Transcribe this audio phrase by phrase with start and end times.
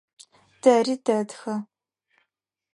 [0.61, 1.55] Тэри тэтхэ.